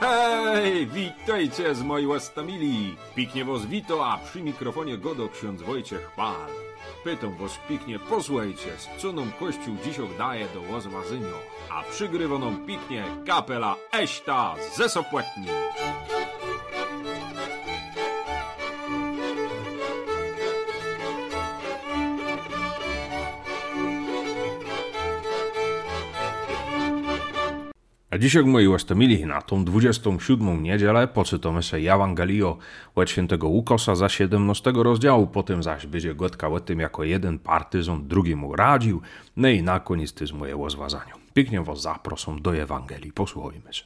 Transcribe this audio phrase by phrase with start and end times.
[0.00, 2.96] Hej, witajcie z mojej łastamili.
[3.14, 6.50] Piknie was wito, a przy mikrofonie godo ksiądz Wojciech Pal.
[7.04, 11.38] Pytam was piknie, posłuchajcie, z co nam Kościół dzisiaj daje do łozwazynio.
[11.70, 15.46] A przygrywa nam piknie kapela Eśta ze Sopłetni.
[28.20, 32.58] Dzisiaj moi łastamili na tą 27 niedzielę poczytamy sobie Ewangelio
[32.94, 38.08] od świętego Łukosa za 17 rozdziału, potem zaś będzie gotka o tym, jako jeden partyzon
[38.08, 39.00] drugiemu radził,
[39.36, 41.14] no i na koniec ty z mojego zwazania.
[41.34, 43.84] Pięknie was zaproszą do Ewangelii, posłuchajmy się.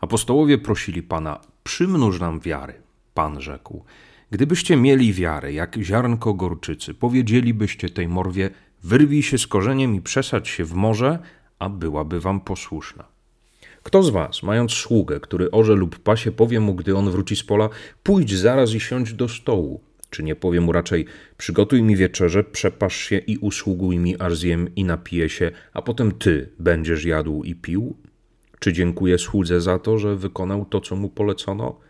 [0.00, 2.74] Apostołowie prosili Pana, przymnóż nam wiary.
[3.14, 3.84] Pan rzekł,
[4.30, 8.50] gdybyście mieli wiarę, jak ziarnko gorczycy, powiedzielibyście tej morwie,
[8.82, 11.18] wyrwij się z korzeniem i przesadź się w morze,
[11.58, 13.17] a byłaby wam posłuszna.
[13.82, 17.42] Kto z was, mając sługę, który orze lub pasie, powie mu, gdy on wróci z
[17.42, 17.68] pola,
[18.02, 19.80] pójdź zaraz i siądź do stołu?
[20.10, 24.74] Czy nie powie mu raczej, przygotuj mi wieczerze, przepasz się i usługuj mi, aż zjem
[24.74, 27.96] i napiję się, a potem ty będziesz jadł i pił?
[28.58, 31.80] Czy dziękuję słudze za to, że wykonał to, co mu polecono?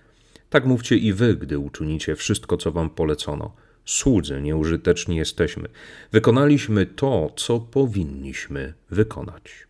[0.50, 3.52] Tak mówcie i wy, gdy uczynicie wszystko, co wam polecono.
[3.84, 5.69] Słudzy nieużyteczni jesteśmy.
[6.12, 9.67] Wykonaliśmy to, co powinniśmy wykonać.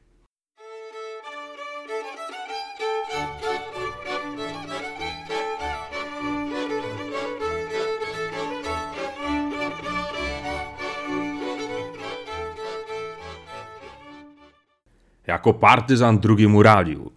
[15.28, 17.10] Jako partyzan drugiemu radził.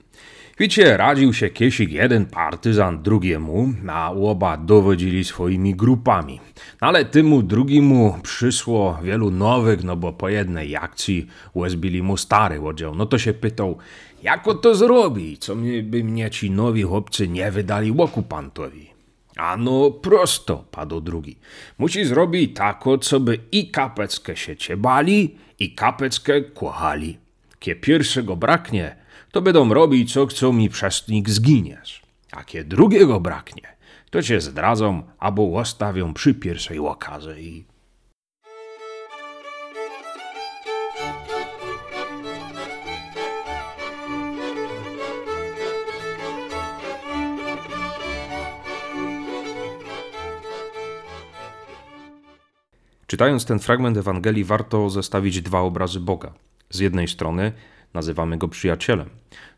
[0.59, 6.39] Wiecie, radził się kiesik jeden partyzan drugiemu, a oba dowodzili swoimi grupami.
[6.81, 12.61] No ale temu drugiemu przysło wielu nowych, no bo po jednej akcji łezbili mu stary
[12.61, 12.95] oddział.
[12.95, 13.77] No to się pytał,
[14.23, 18.91] jako to zrobi, co by mnie ci nowi chłopcy nie wydali okupantowi.
[19.37, 21.35] A no prosto, padł drugi.
[21.77, 27.17] Musi zrobić tako, co by i kapeckę się ciebali, i kapeckę kochali.
[27.61, 28.95] Kie pierwszego braknie,
[29.31, 32.01] to będą robić, co chcą mi przez nich zginiesz.
[32.31, 33.77] A kie drugiego braknie,
[34.09, 37.65] to cię zdradzą albo ostawią przy pierwszej okazji.
[53.07, 56.33] Czytając ten fragment Ewangelii, warto zestawić dwa obrazy Boga.
[56.71, 57.51] Z jednej strony
[57.93, 59.09] nazywamy go przyjacielem,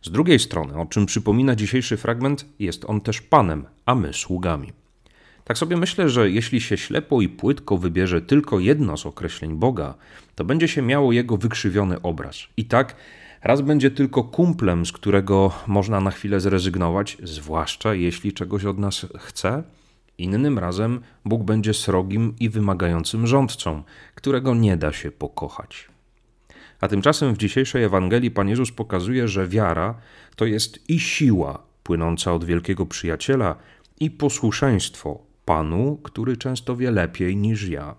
[0.02, 4.74] z drugiej strony, o czym przypomina dzisiejszy fragment, jest on też Panem, a my sługami.
[5.44, 9.94] Tak sobie myślę, że jeśli się ślepo i płytko wybierze tylko jedno z określeń Boga,
[10.36, 12.38] to będzie się miało jego wykrzywiony obraz.
[12.58, 12.96] I tak
[13.42, 19.06] raz będzie tylko kumplem, z którego można na chwilę zrezygnować, zwłaszcza jeśli czegoś od nas
[19.18, 19.64] chce.
[20.18, 23.84] Innym razem Bóg będzie srogim i wymagającym rządcą,
[24.16, 25.93] którego nie da się pokochać.
[26.82, 29.96] A tymczasem w dzisiejszej Ewangelii Pan Jezus pokazuje, że wiara
[30.36, 33.56] to jest i siła płynąca od wielkiego przyjaciela,
[34.00, 37.96] i posłuszeństwo Panu, który często wie lepiej niż ja.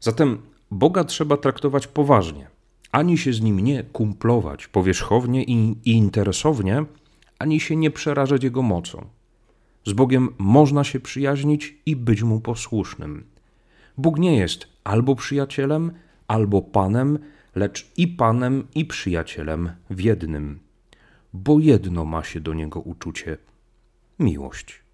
[0.00, 0.38] Zatem
[0.70, 2.48] Boga trzeba traktować poważnie,
[2.92, 6.84] ani się z nim nie kumplować powierzchownie i, i interesownie,
[7.38, 9.06] ani się nie przerażać jego mocą.
[9.86, 13.24] Z Bogiem można się przyjaźnić i być mu posłusznym.
[13.98, 15.92] Bóg nie jest albo przyjacielem,
[16.28, 17.18] albo panem,
[17.56, 20.60] lecz i panem, i przyjacielem w jednym,
[21.32, 23.36] bo jedno ma się do niego uczucie
[24.18, 24.85] miłość.